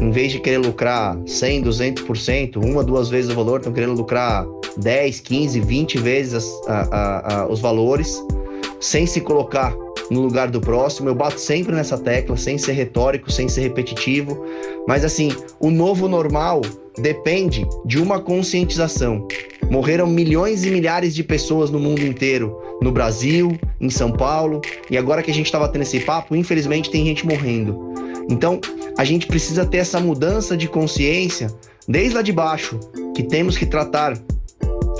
em 0.00 0.10
vez 0.10 0.32
de 0.32 0.38
querer 0.38 0.58
lucrar 0.58 1.18
100, 1.26 1.62
200%, 1.62 2.56
uma, 2.56 2.84
duas 2.84 3.08
vezes 3.08 3.30
o 3.30 3.34
valor, 3.34 3.58
estão 3.58 3.72
querendo 3.72 3.94
lucrar 3.94 4.44
10, 4.76 5.20
15, 5.20 5.60
20 5.60 5.98
vezes 5.98 6.34
as, 6.34 6.68
a, 6.68 6.80
a, 6.90 7.34
a, 7.40 7.46
os 7.48 7.60
valores, 7.60 8.22
sem 8.80 9.06
se 9.06 9.20
colocar 9.20 9.74
no 10.10 10.20
lugar 10.20 10.50
do 10.50 10.60
próximo. 10.60 11.08
Eu 11.08 11.14
bato 11.14 11.40
sempre 11.40 11.74
nessa 11.74 11.98
tecla, 11.98 12.36
sem 12.36 12.58
ser 12.58 12.72
retórico, 12.72 13.30
sem 13.30 13.48
ser 13.48 13.62
repetitivo. 13.62 14.44
Mas 14.86 15.04
assim, 15.04 15.32
o 15.60 15.70
novo 15.70 16.08
normal 16.08 16.62
depende 16.98 17.66
de 17.84 17.98
uma 17.98 18.20
conscientização. 18.20 19.26
Morreram 19.70 20.06
milhões 20.06 20.64
e 20.64 20.70
milhares 20.70 21.14
de 21.14 21.22
pessoas 21.22 21.70
no 21.70 21.78
mundo 21.78 22.00
inteiro, 22.00 22.58
no 22.80 22.90
Brasil, 22.90 23.56
em 23.80 23.90
São 23.90 24.10
Paulo, 24.10 24.60
e 24.90 24.96
agora 24.96 25.22
que 25.22 25.30
a 25.30 25.34
gente 25.34 25.46
estava 25.46 25.68
tendo 25.68 25.82
esse 25.82 26.00
papo, 26.00 26.34
infelizmente 26.34 26.90
tem 26.90 27.04
gente 27.04 27.26
morrendo. 27.26 27.92
Então, 28.30 28.60
a 28.96 29.04
gente 29.04 29.26
precisa 29.26 29.64
ter 29.64 29.78
essa 29.78 30.00
mudança 30.00 30.56
de 30.56 30.68
consciência 30.68 31.48
desde 31.86 32.14
lá 32.14 32.22
de 32.22 32.32
baixo, 32.32 32.78
que 33.14 33.22
temos 33.22 33.56
que 33.56 33.66
tratar 33.66 34.18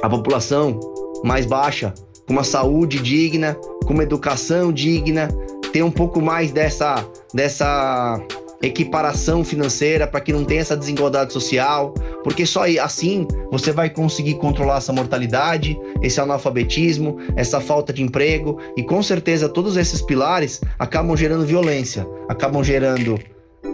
a 0.02 0.08
população 0.08 0.78
mais 1.24 1.44
baixa 1.44 1.92
com 2.26 2.32
uma 2.32 2.44
saúde 2.44 2.98
digna, 2.98 3.56
com 3.88 3.94
uma 3.94 4.02
educação 4.02 4.70
digna, 4.70 5.28
ter 5.72 5.82
um 5.82 5.90
pouco 5.90 6.20
mais 6.20 6.52
dessa, 6.52 7.08
dessa 7.32 8.20
equiparação 8.60 9.42
financeira 9.42 10.06
para 10.06 10.20
que 10.20 10.30
não 10.30 10.44
tenha 10.44 10.60
essa 10.60 10.76
desigualdade 10.76 11.32
social, 11.32 11.94
porque 12.22 12.44
só 12.44 12.64
assim 12.82 13.26
você 13.50 13.72
vai 13.72 13.88
conseguir 13.88 14.34
controlar 14.34 14.76
essa 14.76 14.92
mortalidade, 14.92 15.80
esse 16.02 16.20
analfabetismo, 16.20 17.16
essa 17.34 17.62
falta 17.62 17.90
de 17.90 18.02
emprego 18.02 18.58
e 18.76 18.82
com 18.82 19.02
certeza 19.02 19.48
todos 19.48 19.74
esses 19.78 20.02
pilares 20.02 20.60
acabam 20.78 21.16
gerando 21.16 21.46
violência, 21.46 22.06
acabam 22.28 22.62
gerando 22.62 23.18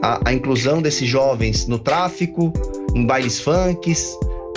a, 0.00 0.28
a 0.28 0.32
inclusão 0.32 0.80
desses 0.80 1.08
jovens 1.08 1.66
no 1.66 1.78
tráfico, 1.78 2.52
em 2.94 3.04
bailes 3.04 3.40
funks, 3.40 4.16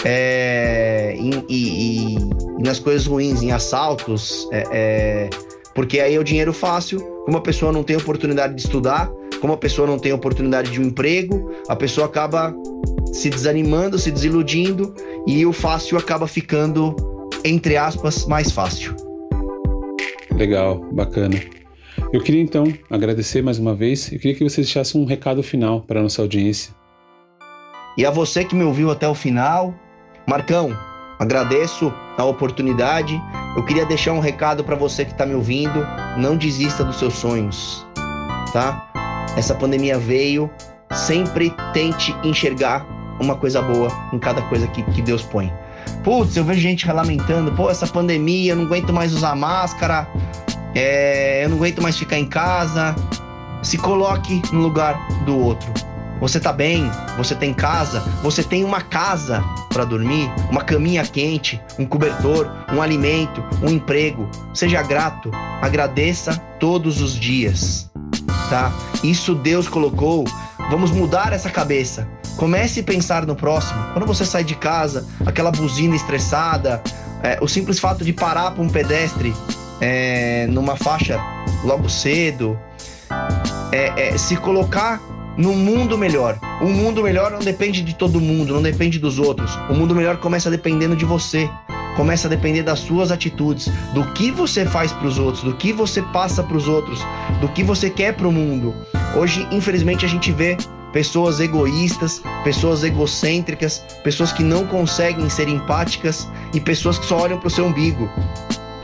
é, 0.10 1.14
em, 1.18 1.44
e, 1.50 2.16
e, 2.16 2.64
nas 2.64 2.80
coisas 2.80 3.06
ruins, 3.06 3.42
em 3.42 3.52
assaltos, 3.52 4.48
é, 4.54 4.64
é, 4.72 5.30
porque 5.76 6.00
aí 6.00 6.16
é 6.16 6.20
o 6.20 6.24
dinheiro 6.24 6.54
fácil, 6.54 7.02
como 7.26 7.38
a 7.38 7.42
pessoa 7.42 7.74
não 7.74 7.84
tem 7.84 7.98
oportunidade 7.98 8.56
de 8.56 8.62
estudar, 8.62 9.12
como 9.42 9.52
a 9.52 9.58
pessoa 9.58 9.86
não 9.86 10.00
tem 10.00 10.14
oportunidade 10.14 10.72
de 10.72 10.80
um 10.80 10.86
emprego, 10.86 11.52
a 11.68 11.76
pessoa 11.76 12.08
acaba 12.08 12.56
se 13.12 13.30
desanimando, 13.30 14.00
se 14.00 14.10
desiludindo 14.10 14.96
e 15.28 15.46
o 15.46 15.52
fácil 15.52 15.98
acaba 15.98 16.26
ficando, 16.26 16.96
entre 17.44 17.76
aspas, 17.76 18.26
mais 18.26 18.50
fácil. 18.50 18.96
Legal, 20.34 20.86
bacana. 20.90 21.38
Eu 22.14 22.22
queria 22.22 22.42
então 22.42 22.72
agradecer 22.90 23.42
mais 23.42 23.60
uma 23.60 23.76
vez 23.76 24.10
e 24.10 24.18
queria 24.18 24.36
que 24.36 24.44
você 24.44 24.62
deixasse 24.62 24.98
um 24.98 25.04
recado 25.04 25.44
final 25.44 25.82
para 25.82 26.00
a 26.00 26.04
nossa 26.04 26.22
audiência. 26.22 26.74
E 27.98 28.06
a 28.06 28.12
você 28.12 28.46
que 28.46 28.56
me 28.56 28.64
ouviu 28.64 28.90
até 28.90 29.10
o 29.10 29.16
final, 29.16 29.74
Marcão, 30.28 30.78
agradeço 31.18 31.94
a 32.18 32.26
oportunidade. 32.26 33.20
Eu 33.56 33.64
queria 33.64 33.86
deixar 33.86 34.12
um 34.12 34.20
recado 34.20 34.62
para 34.62 34.76
você 34.76 35.06
que 35.06 35.12
está 35.12 35.26
me 35.26 35.34
ouvindo: 35.34 35.88
não 36.18 36.36
desista 36.36 36.84
dos 36.84 37.00
seus 37.00 37.14
sonhos, 37.14 37.88
tá? 38.52 38.90
Essa 39.38 39.56
pandemia 39.56 39.98
veio, 39.98 40.50
sempre 40.92 41.54
tente 41.72 42.14
enxergar 42.26 42.86
uma 43.22 43.38
coisa 43.38 43.62
boa 43.62 43.88
em 44.12 44.20
cada 44.20 44.42
coisa 44.42 44.68
que, 44.68 44.84
que 44.92 45.02
Deus 45.02 45.22
põe. 45.22 45.52
Putz, 46.04 46.36
eu 46.36 46.44
vejo 46.44 46.60
gente 46.60 46.86
lamentando, 46.92 47.50
pô, 47.54 47.70
essa 47.70 47.88
pandemia, 47.88 48.52
eu 48.52 48.58
não 48.58 48.66
aguento 48.66 48.92
mais 48.92 49.14
usar 49.14 49.34
máscara, 49.34 50.06
é, 50.76 51.46
eu 51.46 51.50
não 51.50 51.56
aguento 51.56 51.82
mais 51.82 51.98
ficar 51.98 52.20
em 52.20 52.26
casa. 52.26 52.94
Se 53.64 53.78
coloque 53.78 54.42
no 54.52 54.60
lugar 54.60 55.00
do 55.26 55.40
outro. 55.40 55.72
Você 56.20 56.40
tá 56.40 56.52
bem, 56.52 56.90
você 57.16 57.36
tem 57.36 57.54
casa, 57.54 58.00
você 58.24 58.44
tem 58.44 58.64
uma 58.64 58.82
casa 58.82 59.44
para 59.70 59.86
dormir, 59.86 60.32
uma 60.50 60.64
caminha 60.64 61.04
quente, 61.04 61.62
um 61.78 61.86
cobertor, 61.86 62.50
um 62.74 62.82
alimento, 62.82 63.44
um 63.62 63.70
emprego. 63.70 64.30
Seja 64.54 64.82
grato, 64.82 65.30
agradeça 65.62 66.36
todos 66.60 67.02
os 67.02 67.14
dias, 67.14 67.90
tá? 68.50 68.72
Isso 69.04 69.36
Deus 69.36 69.68
colocou. 69.68 70.26
Vamos 70.72 70.92
mudar 70.92 71.34
essa 71.34 71.50
cabeça. 71.50 72.08
Comece 72.36 72.80
a 72.82 72.84
pensar 72.84 73.26
no 73.26 73.36
próximo. 73.36 73.80
Quando 73.94 74.06
você 74.06 74.26
sai 74.26 74.44
de 74.44 74.56
casa, 74.56 75.08
aquela 75.26 75.52
buzina 75.52 75.96
estressada, 75.96 76.82
é, 77.24 77.38
o 77.42 77.48
simples 77.48 77.80
fato 77.80 78.04
de 78.04 78.14
parar 78.14 78.52
para 78.52 78.64
um 78.64 78.70
pedestre 78.70 79.34
é, 79.80 80.48
numa 80.48 80.76
faixa 80.76 81.20
logo 81.64 81.90
cedo, 81.90 82.60
é, 83.72 84.10
é, 84.10 84.18
se 84.18 84.36
colocar 84.38 85.00
num 85.38 85.56
mundo 85.56 85.98
melhor. 85.98 86.40
Um 86.62 86.72
mundo 86.72 87.04
melhor 87.04 87.32
não 87.32 87.40
depende 87.40 87.82
de 87.82 87.96
todo 87.96 88.20
mundo, 88.20 88.54
não 88.54 88.62
depende 88.62 88.98
dos 88.98 89.20
outros. 89.20 89.56
O 89.70 89.74
mundo 89.74 89.94
melhor 89.94 90.18
começa 90.18 90.50
dependendo 90.50 90.96
de 90.96 91.06
você. 91.06 91.50
Começa 91.96 92.28
a 92.28 92.30
depender 92.30 92.62
das 92.62 92.80
suas 92.80 93.12
atitudes, 93.12 93.68
do 93.94 94.04
que 94.14 94.30
você 94.30 94.66
faz 94.66 94.92
para 94.92 95.08
os 95.08 95.18
outros, 95.18 95.44
do 95.44 95.56
que 95.56 95.74
você 95.74 96.00
passa 96.14 96.44
para 96.44 96.56
os 96.56 96.68
outros, 96.68 97.00
do 97.42 97.50
que 97.50 97.64
você 97.64 97.90
quer 97.90 98.14
para 98.14 98.28
o 98.28 98.32
mundo. 98.32 98.76
Hoje, 99.16 99.48
infelizmente, 99.52 100.06
a 100.06 100.08
gente 100.08 100.32
vê 100.32 100.56
pessoas 100.94 101.40
egoístas, 101.40 102.22
pessoas 102.44 102.84
egocêntricas, 102.84 103.84
pessoas 104.04 104.32
que 104.32 104.44
não 104.44 104.66
conseguem 104.68 105.28
ser 105.28 105.48
empáticas 105.48 106.28
e 106.54 106.60
pessoas 106.60 107.00
que 107.00 107.06
só 107.08 107.20
olham 107.20 107.40
para 107.40 107.48
o 107.48 107.52
seu 107.52 107.66
umbigo. 107.66 108.08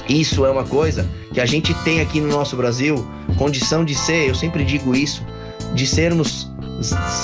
Isso 0.10 0.43
é 0.43 0.50
uma 0.50 0.63
coisa 0.63 1.07
que 1.31 1.39
a 1.39 1.45
gente 1.45 1.74
tem 1.83 2.01
aqui 2.01 2.19
no 2.19 2.27
nosso 2.27 2.55
Brasil 2.57 3.07
condição 3.38 3.83
de 3.83 3.95
ser, 3.95 4.29
eu 4.29 4.36
sempre 4.36 4.63
digo 4.63 4.95
isso, 4.95 5.25
de 5.74 5.88
sermos 5.88 6.51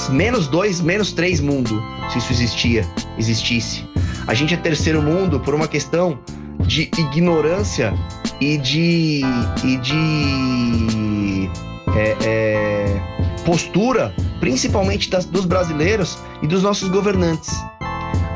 menos 0.09 0.47
dois, 0.47 0.79
menos 0.79 1.11
três 1.11 1.39
mundo, 1.39 1.81
se 2.11 2.17
isso 2.17 2.31
existia, 2.31 2.87
existisse. 3.17 3.83
A 4.27 4.33
gente 4.33 4.53
é 4.53 4.57
terceiro 4.57 5.01
mundo 5.01 5.39
por 5.39 5.53
uma 5.53 5.67
questão 5.67 6.19
de 6.59 6.89
ignorância 6.97 7.93
e 8.39 8.57
de, 8.57 9.21
e 9.63 9.77
de 9.77 11.49
é, 11.95 12.17
é, 12.23 13.01
postura, 13.45 14.13
principalmente 14.39 15.09
das, 15.09 15.25
dos 15.25 15.45
brasileiros 15.45 16.19
e 16.41 16.47
dos 16.47 16.63
nossos 16.63 16.89
governantes. 16.89 17.51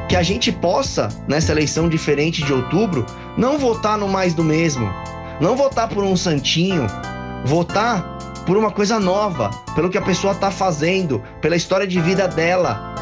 Que 0.10 0.15
a 0.15 0.24
gente 0.24 0.51
possa, 0.51 1.10
nessa 1.27 1.51
eleição 1.51 1.88
diferente 1.88 2.43
de 2.43 2.53
outubro, 2.53 3.05
não 3.38 3.58
votar 3.58 3.98
no 3.98 4.08
mais 4.08 4.34
do 4.34 4.43
mesmo, 4.43 4.91
não 5.39 5.55
votar 5.55 5.88
por 5.88 6.03
um 6.03 6.15
santinho, 6.15 6.86
votar 7.46 8.13
por 8.45 8.57
uma 8.57 8.71
coisa 8.71 9.00
nova, 9.00 9.50
pelo 9.75 9.89
que 9.89 9.97
a 9.97 10.01
pessoa 10.01 10.33
está 10.33 10.51
fazendo, 10.51 11.21
pela 11.41 11.55
história 11.55 11.88
de 11.88 12.00
vida 12.01 12.27
dela. 12.27 12.93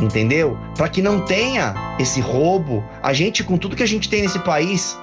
Entendeu? 0.00 0.56
Para 0.76 0.88
que 0.88 1.02
não 1.02 1.20
tenha 1.20 1.74
esse 1.98 2.20
roubo. 2.20 2.82
A 3.02 3.12
gente, 3.12 3.44
com 3.44 3.58
tudo 3.58 3.76
que 3.76 3.82
a 3.82 3.88
gente 3.88 4.08
tem 4.08 4.22
nesse 4.22 4.38
país, 4.38 4.98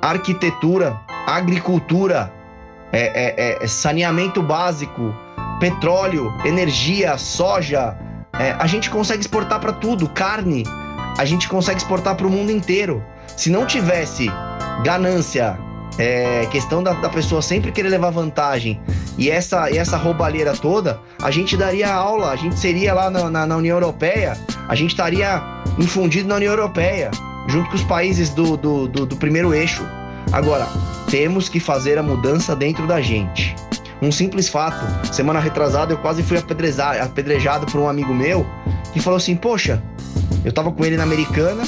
arquitetura, 0.00 0.98
agricultura, 1.26 2.32
é, 2.92 3.58
é, 3.58 3.64
é 3.64 3.66
saneamento 3.66 4.42
básico, 4.42 5.14
petróleo, 5.58 6.32
energia, 6.44 7.16
soja, 7.16 7.96
é, 8.38 8.52
a 8.58 8.66
gente 8.66 8.90
consegue 8.90 9.20
exportar 9.20 9.60
para 9.60 9.72
tudo, 9.72 10.08
carne, 10.08 10.64
a 11.18 11.24
gente 11.24 11.48
consegue 11.48 11.78
exportar 11.78 12.16
para 12.16 12.26
o 12.26 12.30
mundo 12.30 12.50
inteiro. 12.50 13.02
Se 13.36 13.50
não 13.50 13.66
tivesse 13.66 14.30
ganância, 14.84 15.58
é, 15.98 16.46
questão 16.50 16.82
da, 16.82 16.92
da, 16.94 17.08
pessoa 17.08 17.42
sempre 17.42 17.70
querer 17.70 17.90
levar 17.90 18.10
vantagem 18.10 18.80
e 19.18 19.30
essa, 19.30 19.70
e 19.70 19.78
essa 19.78 19.96
roubalheira 19.96 20.52
toda, 20.52 21.00
a 21.20 21.30
gente 21.30 21.56
daria 21.56 21.92
aula, 21.92 22.30
a 22.30 22.36
gente 22.36 22.58
seria 22.58 22.94
lá 22.94 23.10
na, 23.10 23.30
na, 23.30 23.46
na 23.46 23.56
União 23.56 23.76
Europeia, 23.76 24.36
a 24.68 24.74
gente 24.74 24.90
estaria 24.90 25.42
infundido 25.78 26.28
na 26.28 26.36
União 26.36 26.52
Europeia, 26.52 27.10
junto 27.46 27.68
com 27.70 27.76
os 27.76 27.82
países 27.82 28.30
do, 28.30 28.56
do, 28.56 28.88
do, 28.88 29.06
do 29.06 29.16
primeiro 29.16 29.54
eixo. 29.54 29.86
Agora, 30.32 30.66
temos 31.10 31.48
que 31.48 31.60
fazer 31.60 31.98
a 31.98 32.02
mudança 32.02 32.56
dentro 32.56 32.86
da 32.86 33.00
gente. 33.00 33.54
Um 34.00 34.10
simples 34.10 34.48
fato, 34.48 35.14
semana 35.14 35.38
retrasada 35.38 35.92
eu 35.92 35.98
quase 35.98 36.22
fui 36.22 36.36
apedrejado 36.36 37.66
por 37.66 37.80
um 37.80 37.88
amigo 37.88 38.12
meu 38.12 38.46
que 38.92 39.00
falou 39.00 39.16
assim: 39.16 39.36
Poxa, 39.36 39.80
eu 40.44 40.52
tava 40.52 40.72
com 40.72 40.84
ele 40.84 40.96
na 40.96 41.04
Americana 41.04 41.62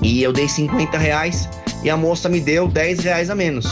e 0.00 0.22
eu 0.22 0.32
dei 0.32 0.48
50 0.48 0.96
reais 0.98 1.48
e 1.82 1.90
a 1.90 1.96
moça 1.96 2.28
me 2.28 2.40
deu 2.40 2.68
10 2.68 3.00
reais 3.00 3.30
a 3.30 3.34
menos. 3.34 3.66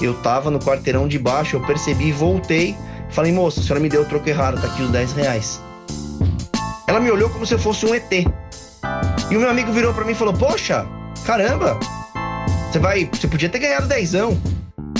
Eu 0.00 0.14
tava 0.14 0.50
no 0.50 0.58
quarteirão 0.58 1.08
de 1.08 1.18
baixo, 1.18 1.56
eu 1.56 1.60
percebi, 1.60 2.12
voltei, 2.12 2.76
falei, 3.10 3.32
moça, 3.32 3.60
a 3.60 3.62
senhora 3.62 3.80
me 3.80 3.88
deu 3.88 4.02
o 4.02 4.04
troco 4.04 4.28
errado, 4.28 4.60
tá 4.60 4.66
aqui 4.66 4.82
os 4.82 4.90
10 4.90 5.12
reais. 5.12 5.60
Ela 6.86 7.00
me 7.00 7.10
olhou 7.10 7.30
como 7.30 7.46
se 7.46 7.54
eu 7.54 7.58
fosse 7.58 7.86
um 7.86 7.94
ET. 7.94 8.12
E 9.30 9.36
o 9.36 9.40
meu 9.40 9.50
amigo 9.50 9.72
virou 9.72 9.92
para 9.92 10.04
mim 10.04 10.12
e 10.12 10.14
falou, 10.14 10.34
poxa, 10.34 10.86
caramba, 11.24 11.78
você 12.70 12.78
vai, 12.78 13.10
você 13.12 13.26
podia 13.26 13.48
ter 13.48 13.58
ganhado 13.58 13.88
dezão. 13.88 14.38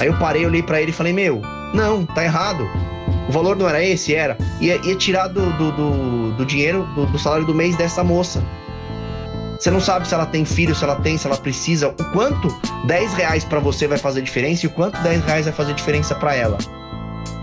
Aí 0.01 0.09
eu 0.09 0.19
parei, 0.19 0.45
olhei 0.45 0.63
para 0.63 0.81
ele 0.81 0.91
e 0.91 0.95
falei, 0.95 1.13
meu, 1.13 1.41
não, 1.73 2.05
tá 2.05 2.25
errado. 2.25 2.67
O 3.29 3.33
valor 3.33 3.57
não 3.57 3.69
era 3.69 3.83
esse, 3.83 4.15
era. 4.15 4.37
Ia, 4.61 4.77
ia 4.85 4.97
tirar 4.97 5.29
do, 5.29 5.53
do, 5.53 5.73
do, 5.73 6.33
do 6.33 6.47
dinheiro, 6.47 6.85
do, 6.95 7.07
do 7.07 7.19
salário 7.19 7.45
do 7.45 7.55
mês 7.55 7.77
dessa 7.77 8.03
moça. 8.03 8.43
Você 9.59 9.71
não 9.71 9.81
sabe 9.81 10.07
se 10.07 10.13
ela 10.13 10.27
tem 10.27 10.45
filho, 10.45 10.75
se 10.75 10.85
ela 10.85 10.97
tem, 10.97 11.17
se 11.17 11.27
ela 11.27 11.37
precisa, 11.37 11.89
o 11.89 12.05
quanto 12.13 12.49
10 12.87 13.15
reais 13.15 13.45
para 13.45 13.59
você 13.59 13.89
vai 13.89 13.97
fazer 13.97 14.21
diferença 14.21 14.67
e 14.67 14.69
o 14.69 14.73
quanto 14.73 15.01
10 15.03 15.25
reais 15.25 15.45
vai 15.47 15.55
fazer 15.55 15.73
diferença 15.75 16.15
para 16.15 16.35
ela. 16.35 16.59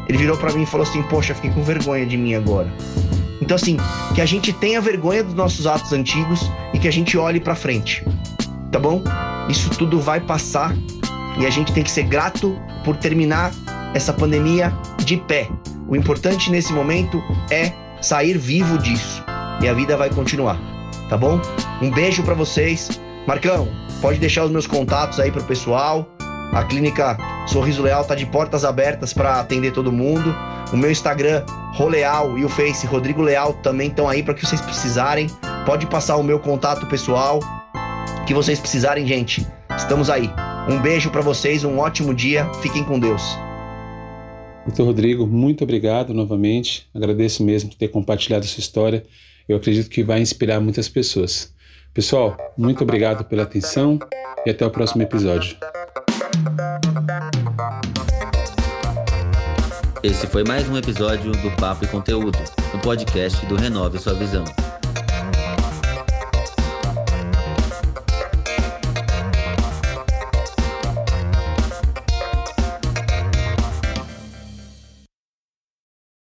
Ele 0.08 0.18
virou 0.18 0.38
para 0.38 0.54
mim 0.54 0.64
e 0.64 0.66
falou 0.66 0.86
assim: 0.86 1.02
Poxa, 1.04 1.34
fiquei 1.34 1.50
com 1.50 1.64
vergonha 1.64 2.06
de 2.06 2.16
mim 2.16 2.36
agora. 2.36 2.72
Então, 3.42 3.56
assim, 3.56 3.78
que 4.14 4.22
a 4.22 4.26
gente 4.26 4.54
tenha 4.54 4.80
vergonha 4.80 5.24
dos 5.24 5.34
nossos 5.34 5.66
atos 5.66 5.92
antigos 5.92 6.50
e 6.74 6.80
que 6.80 6.88
a 6.88 6.92
gente 6.92 7.18
olhe 7.18 7.40
para 7.40 7.56
frente, 7.56 8.06
tá 8.72 8.80
bom? 8.80 9.02
Isso 9.50 9.70
tudo 9.72 10.00
vai 10.00 10.22
passar 10.22 10.74
e 11.38 11.46
a 11.46 11.50
gente 11.50 11.74
tem 11.74 11.84
que 11.84 11.92
ser 11.92 12.04
grato 12.04 12.58
por 12.86 12.96
terminar 12.96 13.52
essa 13.94 14.14
pandemia 14.14 14.72
de 15.00 15.18
pé. 15.18 15.50
O 15.88 15.96
importante 15.96 16.52
nesse 16.52 16.72
momento 16.72 17.22
é 17.50 17.74
sair 18.02 18.38
vivo 18.38 18.78
disso 18.78 19.24
e 19.62 19.68
a 19.68 19.74
vida 19.74 19.98
vai 19.98 20.10
continuar 20.10 20.73
tá 21.10 21.18
bom? 21.18 21.40
Um 21.82 21.90
beijo 21.90 22.24
para 22.24 22.34
vocês. 22.34 23.00
Marcão, 23.28 23.68
pode 24.02 24.20
deixar 24.20 24.44
os 24.44 24.52
meus 24.52 24.68
contatos 24.68 25.20
aí 25.20 25.32
pro 25.32 25.44
pessoal. 25.44 26.08
A 26.54 26.64
clínica 26.64 27.18
Sorriso 27.48 27.82
Leal 27.82 28.06
tá 28.06 28.14
de 28.14 28.26
portas 28.26 28.64
abertas 28.64 29.14
para 29.14 29.40
atender 29.40 29.74
todo 29.74 29.92
mundo. 29.92 30.36
O 30.72 30.78
meu 30.78 30.92
Instagram, 30.92 31.44
Roleal, 31.74 32.38
e 32.38 32.46
o 32.46 32.50
Face, 32.50 32.86
Rodrigo 32.86 33.22
Leal, 33.22 33.54
também 33.54 33.88
estão 33.88 34.08
aí 34.08 34.22
para 34.22 34.34
que 34.34 34.46
vocês 34.46 34.62
precisarem. 34.62 35.28
Pode 35.66 35.88
passar 35.88 36.18
o 36.18 36.24
meu 36.24 36.40
contato 36.40 36.86
pessoal. 36.86 37.40
Que 38.28 38.34
vocês 38.34 38.60
precisarem, 38.60 39.06
gente. 39.08 39.46
Estamos 39.76 40.10
aí. 40.10 40.30
Um 40.70 40.80
beijo 40.80 41.10
para 41.10 41.22
vocês, 41.22 41.64
um 41.64 41.80
ótimo 41.80 42.14
dia. 42.14 42.50
Fiquem 42.62 42.84
com 42.84 43.00
Deus. 43.00 43.38
Doutor 44.66 44.86
Rodrigo, 44.86 45.28
muito 45.28 45.64
obrigado 45.64 46.14
novamente. 46.14 46.88
Agradeço 46.94 47.44
mesmo 47.44 47.70
por 47.72 47.78
ter 47.78 47.90
compartilhado 47.90 48.46
sua 48.46 48.62
história 48.62 49.04
eu 49.48 49.58
acredito 49.58 49.90
que 49.90 50.04
vai 50.04 50.22
inspirar 50.22 50.60
muitas 50.60 50.88
pessoas. 50.88 51.54
Pessoal, 51.94 52.38
muito 52.58 52.84
obrigado 52.84 53.24
pela 53.26 53.44
atenção 53.44 54.00
e 54.46 54.50
até 54.50 54.66
o 54.66 54.72
próximo 54.72 55.04
episódio. 55.04 55.58
Esse 60.02 60.28
foi 60.28 60.44
mais 60.44 60.68
um 60.68 60.78
episódio 60.78 61.32
do 61.32 61.52
Papo 61.52 61.86
e 61.86 61.88
Conteúdo, 61.88 62.38
o 62.74 62.78
um 62.78 62.80
podcast 62.80 63.46
do 63.46 63.56
Renove 63.56 64.00
Sua 64.00 64.14
Visão. 64.14 64.44